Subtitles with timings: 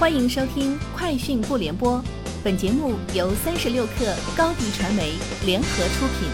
[0.00, 1.98] 欢迎收听《快讯不联播》，
[2.42, 5.12] 本节目由三十六克高低传媒
[5.44, 6.30] 联合出品。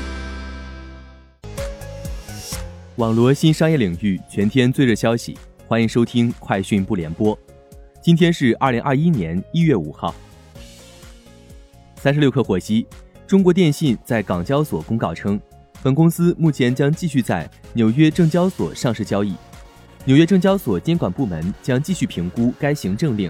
[2.94, 7.36] 网罗新商业领域全天最热消息，欢迎收听《快讯不联播》。
[8.00, 10.14] 今天是二零二一年一月五号。
[11.96, 12.86] 三十六克获悉，
[13.26, 15.40] 中国电信在港交所公告称，
[15.82, 19.34] 本公司目前将继续在纽约证交所上市交易。
[20.04, 23.28] 纽约证交所监管部门将继续评估该行政令。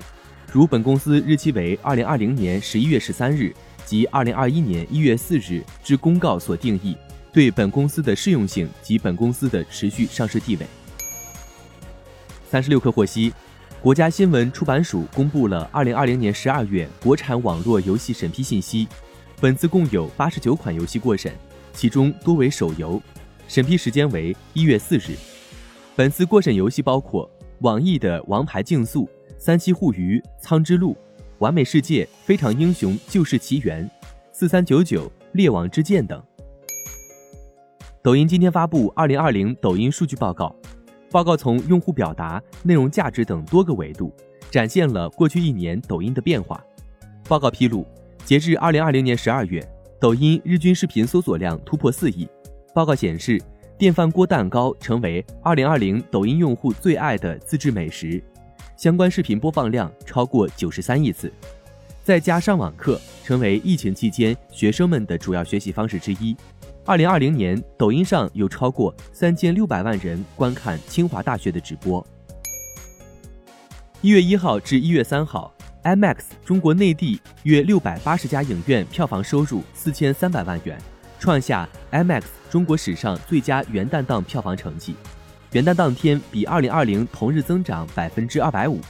[0.57, 3.55] 如本公司日期为二零二零年十一月十三日
[3.85, 6.97] 及二零二一年一月四日之公告所定义，
[7.31, 10.67] 对本公司的适用性及本公司的持续上市地位。
[12.49, 13.35] 三十六氪获悉，
[13.83, 18.89] 国家新闻出版署公布了二零二零年十二月国产网络游戏审批信息，
[19.39, 21.31] 本次共有八十九款游戏过审，
[21.75, 22.99] 其中多为手游，
[23.47, 25.19] 审批时间为一月四日。
[25.95, 29.05] 本次过审游戏包括网易的《王牌竞速》。
[29.39, 30.97] 三七互娱、苍之路、
[31.39, 33.89] 完美世界、非常英雄、救世奇缘、
[34.33, 36.23] 四三九九、猎网之剑等。
[38.03, 40.55] 抖音今天发布二零二零抖音数据报告，
[41.11, 44.13] 报告从用户表达、内容价值等多个维度，
[44.51, 46.65] 展现了过去一年抖音的变化。
[47.29, 47.85] 报告披露，
[48.25, 49.63] 截至二零二零年十二月，
[50.01, 52.29] 抖音日均视频搜索量突破四亿。
[52.73, 53.41] 报告显示，
[53.77, 58.23] 电饭锅蛋糕成为二零二零抖音用户最爱的自制美食。
[58.77, 61.33] 相关视频播放量超过九十三亿次，
[62.05, 66.37] 在家上网课成为疫情期间学生们的主要学习方式之一。
[66.85, 72.07] 二零二零年，抖音上有超过三千六百万人观看清华大学的直播。
[74.03, 75.51] 一月一号至一月三号
[75.83, 80.79] ，IMAX 中国内地约六百八十家影院票房收入四千三百万元，
[81.19, 84.95] 创下 IMAX 中国史上最佳元旦档票房成绩。
[85.53, 88.81] 元旦当天比二零二零同日增长百分之二百五。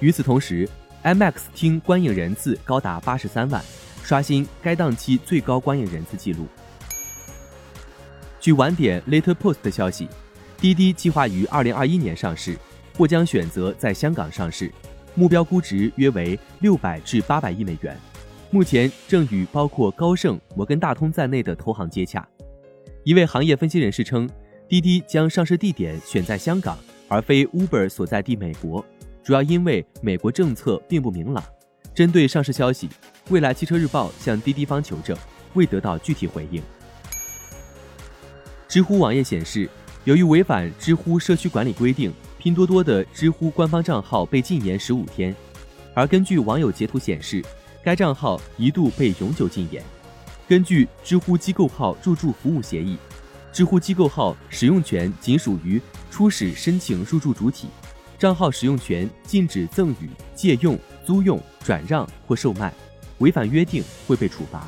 [0.00, 0.68] 与此同时
[1.02, 3.62] ，IMAX 厅观影人次高达八十三万，
[4.04, 6.46] 刷新该档期最高观影人次记录。
[8.38, 10.08] 据晚点 Later Post 的消息，
[10.58, 12.56] 滴滴计划于二零二一年上市，
[12.96, 14.70] 或将选择在香港上市，
[15.14, 17.96] 目标估值约为六百至八百亿美元。
[18.50, 22.26] 目前正与包括高盛、摩根大通在内的投行接洽。
[23.02, 24.28] 一位行业分析人士称。
[24.68, 26.76] 滴滴将上市地点选在香港，
[27.08, 28.84] 而非 Uber 所在地美国，
[29.24, 31.42] 主要因为美国政策并不明朗。
[31.94, 32.86] 针对上市消息，
[33.30, 35.16] 未来汽车日报向滴滴方求证，
[35.54, 36.62] 未得到具体回应。
[38.68, 39.66] 知乎网页显示，
[40.04, 45.34] 由于违反知乎社区管理规定，拼多多的知乎官方账号被禁言十五天，
[45.94, 47.42] 而根据网友截图显示，
[47.82, 49.82] 该账号一度被永久禁言。
[50.46, 52.98] 根据知乎机构号入驻服务协议。
[53.52, 57.68] 知乎机构号使用权仅属于初始申请入驻主体，
[58.18, 62.72] 账号使用权禁止赠与、借用、租用、转让或售卖，
[63.18, 64.66] 违反约定会被处罚。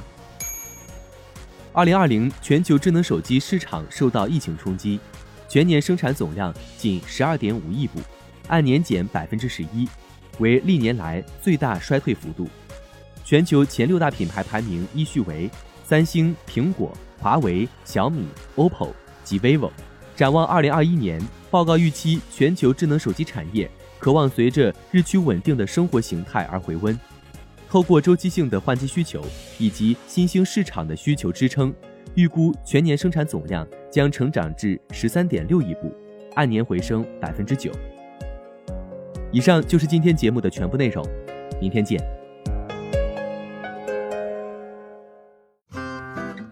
[1.73, 4.99] 二零二零全球智能手机市场受到疫情冲击，
[5.49, 8.01] 全年生产总量仅十二点五亿部，
[8.49, 9.89] 按年减百分之十一，
[10.41, 12.49] 为历年来最大衰退幅度。
[13.25, 15.49] 全球前六大品牌排名依序为
[15.85, 16.93] 三星、苹果。
[17.20, 18.26] 华为、小米、
[18.56, 18.88] OPPO
[19.22, 19.70] 及 vivo。
[20.16, 21.20] 展望二零二一年，
[21.50, 26.98] 报告预期全球智能手机产业渴望随着日趋稳定的生活形态而回温。
[27.69, 29.25] 透过周期性的换机需求
[29.56, 31.72] 以及新兴市场的需求支撑，
[32.14, 35.94] 预估全年生产总量将成长至十三点六亿部，
[36.34, 37.70] 按年回升百分之九。
[39.32, 41.06] 以上就是今天节目的全部内容，
[41.60, 42.19] 明天见。